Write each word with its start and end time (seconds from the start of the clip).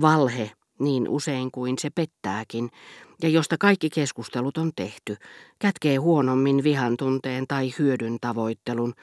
Valhe, 0.00 0.50
niin 0.78 1.08
usein 1.08 1.50
kuin 1.50 1.78
se 1.78 1.90
pettääkin, 1.90 2.70
ja 3.22 3.28
josta 3.28 3.56
kaikki 3.58 3.90
keskustelut 3.90 4.58
on 4.58 4.70
tehty, 4.76 5.16
kätkee 5.58 5.96
huonommin 5.96 6.64
vihan 6.64 6.96
tunteen 6.96 7.46
tai 7.46 7.72
hyödyn 7.78 8.16
tavoittelun, 8.20 8.94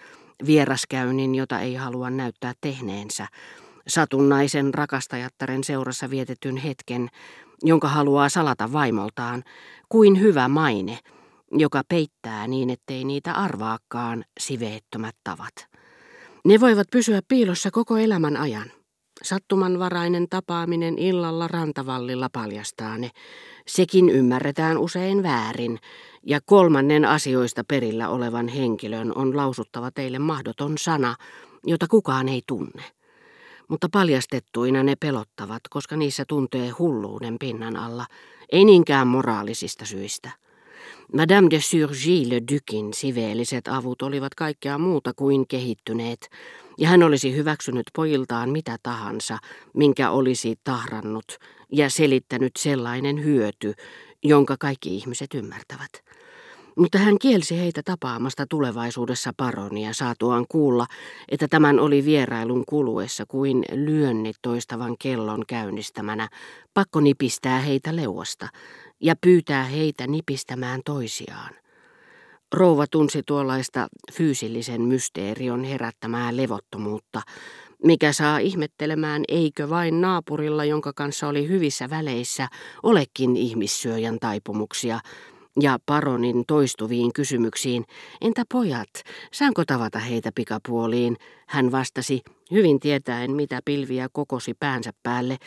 vieraskäynnin, 0.45 1.35
jota 1.35 1.59
ei 1.59 1.75
halua 1.75 2.09
näyttää 2.09 2.53
tehneensä, 2.61 3.27
satunnaisen 3.87 4.73
rakastajattaren 4.73 5.63
seurassa 5.63 6.09
vietetyn 6.09 6.57
hetken, 6.57 7.09
jonka 7.63 7.87
haluaa 7.87 8.29
salata 8.29 8.71
vaimoltaan, 8.73 9.43
kuin 9.89 10.19
hyvä 10.19 10.47
maine, 10.47 10.99
joka 11.51 11.81
peittää 11.89 12.47
niin, 12.47 12.69
ettei 12.69 13.03
niitä 13.03 13.33
arvaakaan 13.33 14.25
siveettömät 14.39 15.15
tavat. 15.23 15.53
Ne 16.45 16.59
voivat 16.59 16.87
pysyä 16.91 17.21
piilossa 17.27 17.71
koko 17.71 17.97
elämän 17.97 18.37
ajan. 18.37 18.71
Sattumanvarainen 19.23 20.29
tapaaminen 20.29 20.99
illalla 20.99 21.47
rantavallilla 21.47 22.29
paljastaa 22.29 22.97
ne. 22.97 23.11
Sekin 23.67 24.09
ymmärretään 24.09 24.77
usein 24.77 25.23
väärin, 25.23 25.79
ja 26.23 26.39
kolmannen 26.45 27.05
asioista 27.05 27.63
perillä 27.67 28.09
olevan 28.09 28.47
henkilön 28.47 29.17
on 29.17 29.37
lausuttava 29.37 29.91
teille 29.91 30.19
mahdoton 30.19 30.77
sana, 30.77 31.15
jota 31.65 31.87
kukaan 31.87 32.29
ei 32.29 32.41
tunne. 32.47 32.83
Mutta 33.67 33.87
paljastettuina 33.91 34.83
ne 34.83 34.95
pelottavat, 34.95 35.61
koska 35.69 35.95
niissä 35.95 36.23
tuntee 36.27 36.69
hulluuden 36.69 37.35
pinnan 37.39 37.75
alla, 37.75 38.05
ei 38.51 38.65
niinkään 38.65 39.07
moraalisista 39.07 39.85
syistä. 39.85 40.44
Madame 41.13 41.47
de 41.49 41.61
Surgy 41.61 42.29
le 42.29 42.41
Ducin 42.53 42.93
siveelliset 42.93 43.67
avut 43.67 44.01
olivat 44.01 44.35
kaikkea 44.35 44.77
muuta 44.77 45.13
kuin 45.15 45.47
kehittyneet, 45.47 46.29
ja 46.77 46.87
hän 46.87 47.03
olisi 47.03 47.35
hyväksynyt 47.35 47.83
pojiltaan 47.95 48.49
mitä 48.49 48.77
tahansa, 48.83 49.37
minkä 49.73 50.11
olisi 50.11 50.55
tahrannut 50.63 51.37
ja 51.71 51.89
selittänyt 51.89 52.51
sellainen 52.59 53.23
hyöty, 53.23 53.73
jonka 54.23 54.55
kaikki 54.59 54.95
ihmiset 54.95 55.33
ymmärtävät. 55.33 55.91
Mutta 56.77 56.97
hän 56.97 57.19
kielsi 57.19 57.59
heitä 57.59 57.81
tapaamasta 57.85 58.45
tulevaisuudessa 58.49 59.31
paronia 59.37 59.93
saatuaan 59.93 60.45
kuulla, 60.49 60.85
että 61.29 61.47
tämän 61.47 61.79
oli 61.79 62.05
vierailun 62.05 62.63
kuluessa 62.65 63.25
kuin 63.27 63.65
lyönnit 63.71 64.35
toistavan 64.41 64.95
kellon 64.99 65.43
käynnistämänä, 65.47 66.27
pakko 66.73 66.99
nipistää 66.99 67.59
heitä 67.59 67.95
leuasta 67.95 68.47
ja 69.01 69.15
pyytää 69.21 69.63
heitä 69.63 70.07
nipistämään 70.07 70.81
toisiaan. 70.85 71.53
Rouva 72.53 72.85
tunsi 72.91 73.21
tuollaista 73.27 73.87
fyysillisen 74.13 74.81
mysteerion 74.81 75.63
herättämää 75.63 76.37
levottomuutta, 76.37 77.21
mikä 77.83 78.13
saa 78.13 78.37
ihmettelemään 78.37 79.23
eikö 79.27 79.69
vain 79.69 80.01
naapurilla, 80.01 80.65
jonka 80.65 80.93
kanssa 80.93 81.27
oli 81.27 81.47
hyvissä 81.47 81.89
väleissä, 81.89 82.47
olekin 82.83 83.37
ihmissyöjän 83.37 84.17
taipumuksia, 84.19 84.99
ja 85.61 85.79
paronin 85.85 86.43
toistuviin 86.47 87.13
kysymyksiin, 87.13 87.85
entä 88.21 88.43
pojat, 88.53 88.89
saanko 89.31 89.65
tavata 89.65 89.99
heitä 89.99 90.31
pikapuoliin, 90.35 91.17
hän 91.47 91.71
vastasi, 91.71 92.21
hyvin 92.51 92.79
tietäen 92.79 93.31
mitä 93.31 93.59
pilviä 93.65 94.07
kokosi 94.11 94.53
päänsä 94.53 94.91
päälle, 95.03 95.37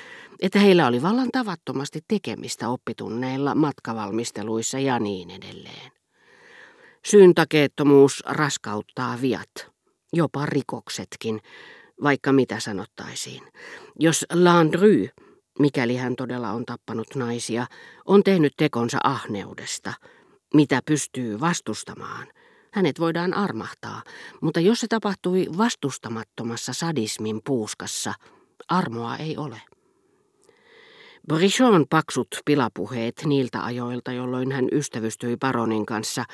että 0.42 0.58
heillä 0.58 0.86
oli 0.86 1.02
vallan 1.02 1.28
tavattomasti 1.32 2.00
tekemistä 2.08 2.68
oppitunneilla, 2.68 3.54
matkavalmisteluissa 3.54 4.78
ja 4.78 4.98
niin 4.98 5.30
edelleen. 5.30 5.92
Syyntakeettomuus 7.04 8.22
raskauttaa 8.26 9.18
viat, 9.20 9.70
jopa 10.12 10.46
rikoksetkin, 10.46 11.40
vaikka 12.02 12.32
mitä 12.32 12.60
sanottaisiin. 12.60 13.42
Jos 13.98 14.26
Landry, 14.32 15.08
mikäli 15.58 15.96
hän 15.96 16.16
todella 16.16 16.50
on 16.50 16.64
tappanut 16.64 17.14
naisia, 17.14 17.66
on 18.06 18.24
tehnyt 18.24 18.52
tekonsa 18.56 18.98
ahneudesta, 19.04 19.92
mitä 20.54 20.80
pystyy 20.86 21.40
vastustamaan, 21.40 22.26
hänet 22.72 23.00
voidaan 23.00 23.34
armahtaa, 23.34 24.02
mutta 24.40 24.60
jos 24.60 24.80
se 24.80 24.86
tapahtui 24.88 25.46
vastustamattomassa 25.58 26.72
sadismin 26.72 27.40
puuskassa, 27.44 28.14
armoa 28.68 29.16
ei 29.16 29.36
ole. 29.36 29.60
Brichon 31.28 31.86
paksut 31.90 32.28
pilapuheet 32.44 33.22
niiltä 33.24 33.64
ajoilta, 33.64 34.12
jolloin 34.12 34.52
hän 34.52 34.68
ystävystyi 34.72 35.36
paronin 35.36 35.86
kanssa, 35.86 36.24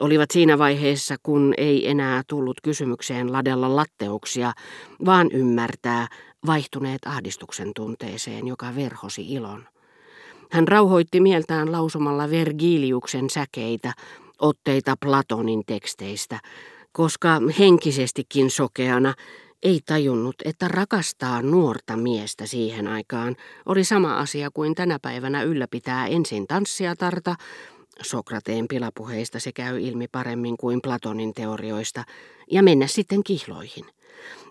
olivat 0.00 0.30
siinä 0.30 0.58
vaiheessa, 0.58 1.16
kun 1.22 1.54
ei 1.56 1.90
enää 1.90 2.22
tullut 2.26 2.60
kysymykseen 2.60 3.32
ladella 3.32 3.76
latteuksia, 3.76 4.52
vaan 5.04 5.28
ymmärtää 5.32 6.06
vaihtuneet 6.46 7.00
ahdistuksen 7.06 7.70
tunteeseen, 7.76 8.46
joka 8.46 8.74
verhosi 8.76 9.32
ilon. 9.32 9.66
Hän 10.50 10.68
rauhoitti 10.68 11.20
mieltään 11.20 11.72
lausumalla 11.72 12.30
Vergiliuksen 12.30 13.30
säkeitä, 13.30 13.92
otteita 14.38 14.94
Platonin 15.00 15.62
teksteistä, 15.66 16.40
koska 16.92 17.40
henkisestikin 17.58 18.50
sokeana 18.50 19.14
ei 19.62 19.80
tajunnut, 19.86 20.36
että 20.44 20.68
rakastaa 20.68 21.42
nuorta 21.42 21.96
miestä 21.96 22.46
siihen 22.46 22.88
aikaan 22.88 23.36
oli 23.66 23.84
sama 23.84 24.18
asia 24.18 24.50
kuin 24.54 24.74
tänä 24.74 24.98
päivänä 25.02 25.42
ylläpitää 25.42 26.06
ensin 26.06 26.46
tanssiatarta 26.46 27.34
Sokrateen 28.02 28.68
pilapuheista 28.68 29.40
se 29.40 29.52
käy 29.52 29.80
ilmi 29.80 30.08
paremmin 30.08 30.56
kuin 30.56 30.80
Platonin 30.82 31.34
teorioista, 31.34 32.04
ja 32.50 32.62
mennä 32.62 32.86
sitten 32.86 33.24
kihloihin. 33.24 33.84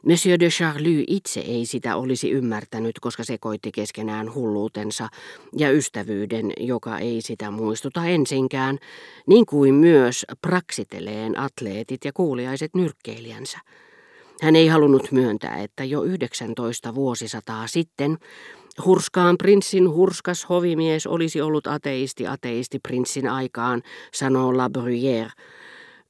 Monsieur 0.05 0.39
de 0.39 0.49
Charlie 0.49 1.03
itse 1.07 1.39
ei 1.39 1.65
sitä 1.65 1.95
olisi 1.95 2.31
ymmärtänyt, 2.31 2.99
koska 2.99 3.23
sekoitti 3.23 3.71
keskenään 3.71 4.33
hulluutensa 4.33 5.09
ja 5.57 5.71
ystävyyden, 5.71 6.51
joka 6.59 6.97
ei 6.97 7.21
sitä 7.21 7.51
muistuta 7.51 8.05
ensinkään, 8.05 8.79
niin 9.27 9.45
kuin 9.45 9.73
myös 9.73 10.25
praksiteleen 10.41 11.39
atleetit 11.39 12.05
ja 12.05 12.13
kuuliaiset 12.13 12.71
nyrkkeilijänsä. 12.75 13.59
Hän 14.41 14.55
ei 14.55 14.67
halunnut 14.67 15.11
myöntää, 15.11 15.57
että 15.57 15.83
jo 15.83 16.03
19 16.03 16.95
vuosisataa 16.95 17.67
sitten 17.67 18.17
Hurskaan 18.85 19.37
prinssin 19.37 19.89
hurskas 19.89 20.49
hovimies 20.49 21.07
olisi 21.07 21.41
ollut 21.41 21.67
ateisti 21.67 22.27
ateisti 22.27 22.79
prinssin 22.79 23.29
aikaan, 23.29 23.81
sanoo 24.13 24.57
La 24.57 24.69
Bruyère. 24.77 25.31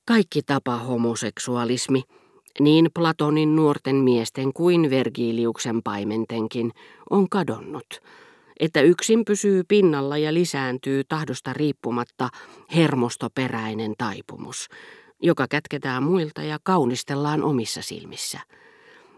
Kaikki 0.06 0.42
tapa 0.42 0.78
homoseksualismi, 0.78 2.04
niin 2.60 2.90
Platonin 2.94 3.56
nuorten 3.56 3.96
miesten 3.96 4.54
kuin 4.54 4.90
Vergiliuksen 4.90 5.84
paimentenkin, 5.84 6.72
on 7.10 7.30
kadonnut. 7.30 8.02
Että 8.60 8.82
yksin 8.82 9.26
pysyy 9.26 9.64
pinnalla 9.68 10.18
ja 10.18 10.34
lisääntyy 10.34 11.04
tahdosta 11.04 11.54
riippumatta 11.54 12.30
hermostoperäinen 12.76 13.94
taipumus, 13.98 14.68
joka 15.22 15.48
kätketään 15.50 16.04
muilta 16.04 16.42
ja 16.42 16.60
kaunistellaan 16.64 17.44
omissa 17.44 17.82
silmissä. 17.82 18.40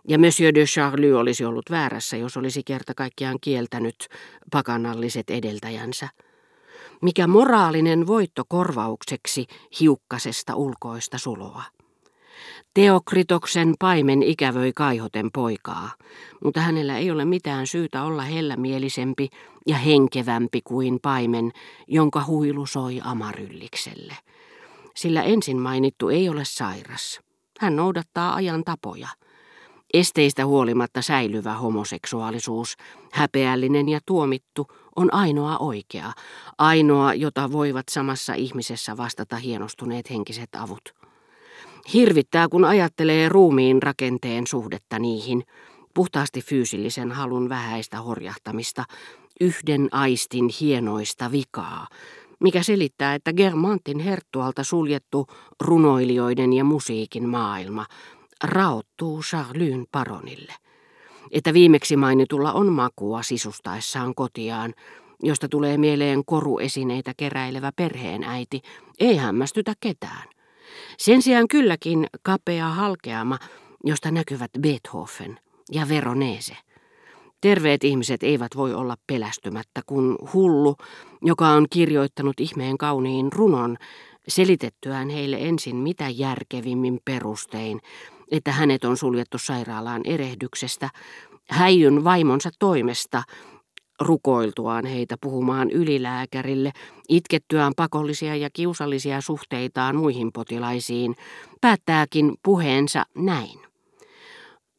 Ja 0.08 0.20
Monsieur 0.20 0.56
de 0.56 0.66
Charlie 0.66 1.14
olisi 1.14 1.46
ollut 1.46 1.70
väärässä, 1.70 2.18
jos 2.18 2.38
olisi 2.38 2.64
kerta 2.64 2.94
kaikkiaan 2.94 3.38
kieltänyt 3.42 4.08
pakanalliset 4.52 5.30
edeltäjänsä. 5.30 6.10
Mikä 7.02 7.28
moraalinen 7.28 8.08
voitto 8.08 8.44
korvaukseksi 8.48 9.46
hiukkasesta 9.80 10.56
ulkoista 10.56 11.18
suloa. 11.18 11.64
Teokritoksen 12.74 13.74
paimen 13.80 14.24
ikävöi 14.24 14.72
kaihoten 14.76 15.30
poikaa, 15.34 15.92
mutta 16.44 16.62
hänellä 16.62 16.98
ei 16.98 17.12
ole 17.12 17.26
mitään 17.26 17.68
syytä 17.68 18.04
olla 18.04 18.22
hellämielisempi 18.22 19.30
ja 19.68 19.78
henkevämpi 19.78 20.62
kuin 20.64 21.00
paimen, 21.02 21.52
jonka 21.88 22.24
huilu 22.28 22.66
soi 22.66 23.00
amaryllikselle. 23.04 24.18
Sillä 24.96 25.24
ensin 25.24 25.62
mainittu 25.62 26.10
ei 26.10 26.30
ole 26.30 26.46
sairas. 26.46 27.20
Hän 27.60 27.76
noudattaa 27.76 28.36
ajan 28.36 28.64
tapoja– 28.64 29.08
Esteistä 29.94 30.46
huolimatta 30.46 31.02
säilyvä 31.02 31.54
homoseksuaalisuus, 31.54 32.76
häpeällinen 33.12 33.90
ja 33.90 34.00
tuomittu, 34.06 34.68
on 34.96 35.14
ainoa 35.14 35.58
oikea, 35.58 36.14
ainoa, 36.58 37.14
jota 37.14 37.52
voivat 37.52 37.86
samassa 37.90 38.34
ihmisessä 38.34 38.98
vastata 38.98 39.36
hienostuneet 39.36 40.10
henkiset 40.10 40.50
avut. 40.56 40.94
Hirvittää, 41.94 42.48
kun 42.50 42.66
ajattelee 42.66 43.30
ruumiin 43.30 43.84
rakenteen 43.84 44.48
suhdetta 44.48 45.00
niihin, 45.00 45.44
puhtaasti 45.94 46.42
fyysillisen 46.42 47.12
halun 47.12 47.50
vähäistä 47.50 48.02
horjahtamista, 48.02 48.84
yhden 49.42 49.90
aistin 49.92 50.50
hienoista 50.62 51.32
vikaa, 51.32 51.88
mikä 52.40 52.64
selittää, 52.64 53.14
että 53.14 53.34
Germantin 53.34 54.00
herttualta 54.00 54.64
suljettu 54.64 55.28
runoilijoiden 55.62 56.54
ja 56.54 56.64
musiikin 56.64 57.30
maailma 57.30 57.86
raottuu 58.44 59.22
Charlyn 59.22 59.86
paronille. 59.92 60.54
Että 61.32 61.54
viimeksi 61.54 61.98
mainitulla 61.98 62.54
on 62.54 62.72
makua 62.72 63.24
sisustaessaan 63.24 64.16
kotiaan, 64.16 64.74
josta 65.24 65.50
tulee 65.50 65.78
mieleen 65.78 66.26
koruesineitä 66.26 67.14
keräilevä 67.18 67.72
perheenäiti, 67.76 68.62
ei 69.00 69.18
hämmästytä 69.18 69.74
ketään. 69.80 70.39
Sen 70.98 71.22
sijaan 71.22 71.48
kylläkin 71.48 72.08
kapea 72.22 72.68
halkeama, 72.68 73.40
josta 73.84 74.12
näkyvät 74.12 74.52
Beethoven 74.60 75.40
ja 75.72 75.90
Veronese. 75.90 76.58
Terveet 77.42 77.84
ihmiset 77.84 78.24
eivät 78.24 78.56
voi 78.56 78.74
olla 78.74 78.96
pelästymättä, 79.08 79.82
kun 79.86 80.18
hullu, 80.34 80.76
joka 81.22 81.48
on 81.48 81.68
kirjoittanut 81.70 82.40
ihmeen 82.40 82.78
kauniin 82.78 83.32
runon, 83.34 83.78
selitettyään 84.28 85.10
heille 85.10 85.38
ensin 85.40 85.76
mitä 85.76 86.10
järkevimmin 86.10 87.00
perustein, 87.06 87.82
että 88.32 88.52
hänet 88.52 88.86
on 88.86 88.98
suljettu 88.98 89.38
sairaalaan 89.38 90.02
erehdyksestä, 90.06 90.90
häijyn 91.50 92.04
vaimonsa 92.04 92.50
toimesta, 92.60 93.24
rukoiltuaan 94.00 94.86
heitä 94.86 95.16
puhumaan 95.22 95.72
ylilääkärille, 95.72 96.72
itkettyään 97.10 97.74
pakollisia 97.76 98.36
ja 98.36 98.50
kiusallisia 98.54 99.22
suhteitaan 99.22 99.96
muihin 99.96 100.32
potilaisiin, 100.32 101.16
päättääkin 101.62 102.34
puheensa 102.44 103.06
näin. 103.16 103.60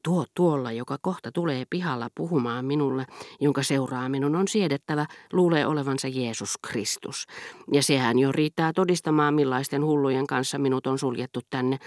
Tuo 0.05 0.25
tuolla, 0.35 0.73
joka 0.73 0.99
kohta 1.03 1.33
tulee 1.33 1.65
pihalla 1.71 2.09
puhumaan 2.15 2.65
minulle, 2.65 3.07
jonka 3.41 3.63
seuraa 3.63 4.09
minun 4.09 4.37
on 4.37 4.49
siedettävä, 4.49 5.07
luulee 5.33 5.67
olevansa 5.67 6.09
Jeesus 6.09 6.55
Kristus. 6.69 7.27
Ja 7.73 7.83
sehän 7.83 8.19
jo 8.19 8.33
riittää 8.33 8.73
todistamaan, 8.73 9.35
millaisten 9.35 9.85
hullujen 9.85 10.27
kanssa 10.27 10.59
minut 10.59 10.87
on 10.87 10.99
suljettu 10.99 11.41
tänne, 11.51 11.79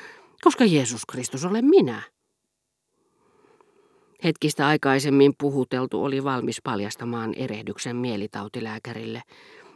koska 0.41 0.65
Jeesus 0.65 1.05
Kristus 1.05 1.45
olen 1.45 1.65
minä. 1.65 2.01
Hetkistä 4.23 4.67
aikaisemmin 4.67 5.33
puhuteltu 5.37 6.03
oli 6.03 6.23
valmis 6.23 6.61
paljastamaan 6.63 7.33
erehdyksen 7.33 7.95
mielitautilääkärille. 7.95 9.21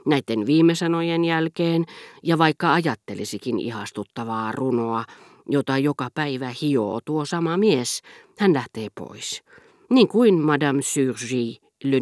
Näiden 0.05 0.45
viime 0.45 0.75
sanojen 0.75 1.25
jälkeen, 1.25 1.85
ja 2.23 2.37
vaikka 2.37 2.73
ajattelisikin 2.73 3.59
ihastuttavaa 3.59 4.51
runoa, 4.51 5.03
jota 5.49 5.77
joka 5.77 6.09
päivä 6.13 6.51
hioo 6.61 6.99
tuo 7.05 7.25
sama 7.25 7.57
mies, 7.57 8.01
hän 8.39 8.53
lähtee 8.53 8.87
pois. 8.95 9.43
Niin 9.89 10.07
kuin 10.07 10.41
Madame 10.41 10.81
Surgy, 10.81 11.55
Le 11.83 12.01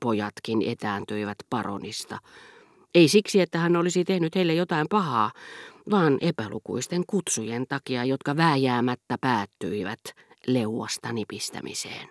pojatkin 0.00 0.62
etääntyivät 0.62 1.38
paronista. 1.50 2.18
Ei 2.94 3.08
siksi, 3.08 3.40
että 3.40 3.58
hän 3.58 3.76
olisi 3.76 4.04
tehnyt 4.04 4.34
heille 4.34 4.54
jotain 4.54 4.86
pahaa, 4.90 5.32
vaan 5.90 6.18
epälukuisten 6.20 7.02
kutsujen 7.06 7.66
takia, 7.68 8.04
jotka 8.04 8.36
vääjäämättä 8.36 9.16
päättyivät 9.20 10.00
leuasta 10.46 11.12
nipistämiseen. 11.12 12.08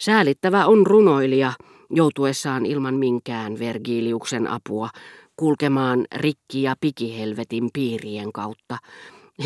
Säälittävä 0.00 0.66
on 0.66 0.86
runoilija, 0.86 1.52
joutuessaan 1.90 2.66
ilman 2.66 2.94
minkään 2.94 3.58
Vergiliuksen 3.58 4.46
apua 4.46 4.88
kulkemaan 5.36 6.04
rikki- 6.14 6.62
ja 6.62 6.74
pikihelvetin 6.80 7.70
piirien 7.72 8.32
kautta, 8.32 8.78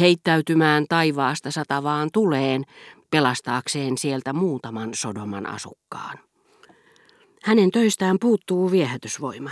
heittäytymään 0.01 0.85
taivaasta 0.89 1.51
satavaan 1.51 2.09
tuleen, 2.13 2.65
pelastaakseen 3.11 3.99
sieltä 3.99 4.33
muutaman 4.33 4.91
Sodoman 4.95 5.47
asukkaan. 5.47 6.19
Hänen 7.43 7.71
töistään 7.71 8.17
puuttuu 8.21 8.71
viehätysvoima. 8.71 9.51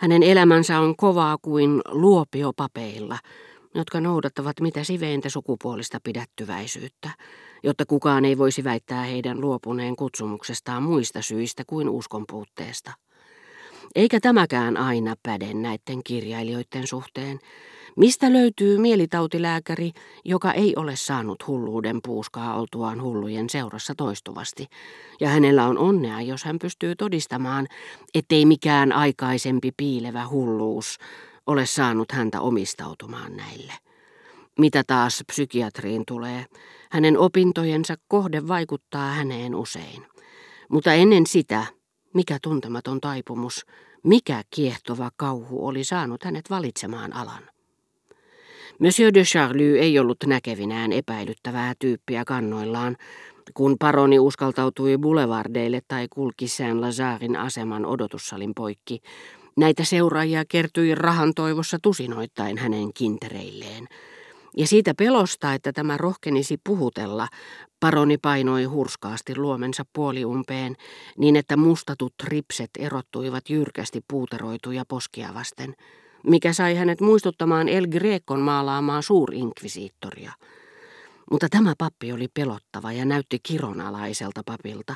Hänen 0.00 0.22
elämänsä 0.22 0.80
on 0.80 0.96
kovaa 0.96 1.36
kuin 1.42 1.80
luopiopapeilla, 1.88 3.18
jotka 3.74 4.00
noudattavat 4.00 4.60
mitä 4.60 4.84
siveintä 4.84 5.28
sukupuolista 5.28 5.98
pidättyväisyyttä, 6.04 7.10
jotta 7.62 7.86
kukaan 7.86 8.24
ei 8.24 8.38
voisi 8.38 8.64
väittää 8.64 9.02
heidän 9.02 9.40
luopuneen 9.40 9.96
kutsumuksestaan 9.96 10.82
muista 10.82 11.22
syistä 11.22 11.62
kuin 11.66 11.88
uskonpuutteesta. 11.88 12.92
Eikä 13.94 14.20
tämäkään 14.20 14.76
aina 14.76 15.14
päde 15.22 15.54
näiden 15.54 16.02
kirjailijoiden 16.04 16.86
suhteen, 16.86 17.40
Mistä 17.98 18.32
löytyy 18.32 18.78
mielitautilääkäri, 18.78 19.90
joka 20.24 20.52
ei 20.52 20.72
ole 20.76 20.96
saanut 20.96 21.46
hulluuden 21.46 22.00
puuskaa 22.04 22.60
oltuaan 22.60 23.02
hullujen 23.02 23.50
seurassa 23.50 23.94
toistuvasti, 23.94 24.66
ja 25.20 25.28
hänellä 25.28 25.66
on 25.66 25.78
onnea, 25.78 26.20
jos 26.20 26.44
hän 26.44 26.58
pystyy 26.58 26.96
todistamaan, 26.96 27.66
ettei 28.14 28.46
mikään 28.46 28.92
aikaisempi 28.92 29.72
piilevä 29.76 30.28
hulluus 30.28 30.98
ole 31.48 31.66
saanut 31.66 32.12
häntä 32.12 32.40
omistautumaan 32.40 33.36
näille. 33.36 33.72
Mitä 34.58 34.82
taas 34.86 35.24
psykiatriin 35.26 36.02
tulee, 36.06 36.44
hänen 36.90 37.18
opintojensa 37.18 37.94
kohde 38.08 38.48
vaikuttaa 38.48 39.10
häneen 39.10 39.54
usein. 39.54 40.06
Mutta 40.68 40.92
ennen 40.92 41.26
sitä, 41.26 41.64
mikä 42.14 42.38
tuntematon 42.42 43.00
taipumus, 43.00 43.66
mikä 44.04 44.42
kiehtova 44.54 45.10
kauhu 45.16 45.66
oli 45.66 45.84
saanut 45.84 46.24
hänet 46.24 46.50
valitsemaan 46.50 47.12
alan. 47.12 47.42
Monsieur 48.78 49.14
de 49.14 49.22
Charlie 49.22 49.78
ei 49.78 49.98
ollut 49.98 50.18
näkevinään 50.26 50.92
epäilyttävää 50.92 51.74
tyyppiä 51.78 52.24
kannoillaan, 52.24 52.96
kun 53.54 53.76
paroni 53.78 54.18
uskaltautui 54.18 54.98
boulevardeille 54.98 55.80
tai 55.88 56.06
kulki 56.10 56.46
Saint-Lazarin 56.48 57.36
aseman 57.36 57.86
odotussalin 57.86 58.52
poikki. 58.54 59.00
Näitä 59.58 59.84
seuraajia 59.84 60.44
kertyi 60.48 60.94
rahan 60.94 61.32
toivossa 61.34 61.78
tusinoittain 61.82 62.58
hänen 62.58 62.92
kintereilleen. 62.94 63.88
Ja 64.56 64.66
siitä 64.66 64.94
pelosta, 64.94 65.54
että 65.54 65.72
tämä 65.72 65.96
rohkenisi 65.96 66.56
puhutella, 66.64 67.28
paroni 67.80 68.18
painoi 68.18 68.64
hurskaasti 68.64 69.36
luomensa 69.36 69.84
puoliumpeen, 69.92 70.76
niin 71.16 71.36
että 71.36 71.56
mustatut 71.56 72.14
ripset 72.24 72.70
erottuivat 72.78 73.50
jyrkästi 73.50 74.00
puuteroituja 74.08 74.84
poskia 74.88 75.34
vasten 75.34 75.74
mikä 76.26 76.52
sai 76.52 76.74
hänet 76.74 77.00
muistuttamaan 77.00 77.68
El 77.68 77.86
Grecon 77.86 78.40
maalaamaa 78.40 79.02
suurinkvisiittoria. 79.02 80.32
Mutta 81.30 81.48
tämä 81.50 81.74
pappi 81.78 82.12
oli 82.12 82.28
pelottava 82.34 82.92
ja 82.92 83.04
näytti 83.04 83.38
kironalaiselta 83.42 84.42
papilta, 84.46 84.94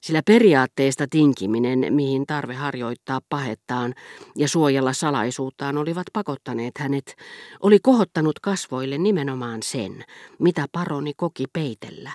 sillä 0.00 0.22
periaatteesta 0.26 1.06
tinkiminen, 1.10 1.86
mihin 1.90 2.26
tarve 2.26 2.54
harjoittaa 2.54 3.20
pahettaan 3.28 3.94
ja 4.36 4.48
suojella 4.48 4.92
salaisuuttaan 4.92 5.78
olivat 5.78 6.06
pakottaneet 6.12 6.78
hänet, 6.78 7.16
oli 7.60 7.78
kohottanut 7.82 8.40
kasvoille 8.40 8.98
nimenomaan 8.98 9.62
sen, 9.62 10.04
mitä 10.38 10.66
paroni 10.72 11.12
koki 11.16 11.44
peitellä, 11.52 12.10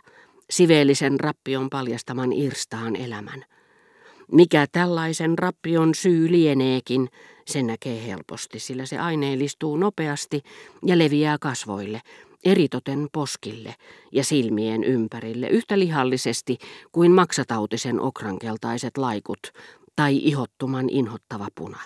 siveellisen 0.50 1.20
rappion 1.20 1.70
paljastaman 1.70 2.34
irstaan 2.34 2.96
elämän. 2.96 3.46
Mikä 4.32 4.66
tällaisen 4.72 5.38
rappion 5.40 5.96
syy 5.96 6.32
lieneekin, 6.32 7.10
sen 7.46 7.68
näkee 7.68 8.08
helposti, 8.08 8.60
sillä 8.60 8.86
se 8.86 8.98
aineellistuu 8.98 9.78
nopeasti 9.78 10.42
ja 10.86 10.98
leviää 10.98 11.38
kasvoille, 11.42 12.02
eritoten 12.46 13.08
poskille 13.14 13.76
ja 14.12 14.24
silmien 14.24 14.84
ympärille 14.84 15.48
yhtä 15.48 15.80
lihallisesti 15.80 16.58
kuin 16.92 17.12
maksatautisen 17.12 18.00
okrankeltaiset 18.00 18.98
laikut 18.98 19.40
tai 19.96 20.18
ihottuman 20.18 20.90
inhottava 20.90 21.48
puna. 21.56 21.80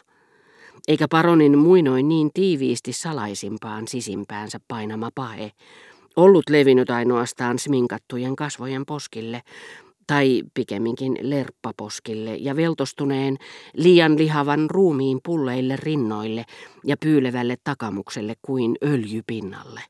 Eikä 0.87 1.07
paronin 1.07 1.57
muinoin 1.57 2.09
niin 2.09 2.29
tiiviisti 2.33 2.93
salaisimpaan 2.93 3.87
sisimpäänsä 3.87 4.59
painama 4.67 5.09
pahe, 5.15 5.51
ollut 6.15 6.49
levinnyt 6.49 6.89
ainoastaan 6.89 7.59
sminkattujen 7.59 8.35
kasvojen 8.35 8.85
poskille, 8.85 9.41
tai 10.07 10.43
pikemminkin 10.53 11.17
lerppaposkille 11.21 12.35
ja 12.35 12.55
veltostuneen 12.55 13.37
liian 13.73 14.17
lihavan 14.17 14.69
ruumiin 14.69 15.19
pulleille 15.25 15.75
rinnoille 15.75 16.45
ja 16.85 16.97
pyylevälle 16.97 17.57
takamukselle 17.63 18.33
kuin 18.41 18.75
öljypinnalle. 18.83 19.81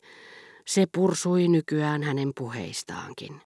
Se 0.69 0.85
pursui 0.95 1.47
nykyään 1.47 2.03
hänen 2.03 2.31
puheistaankin. 2.38 3.35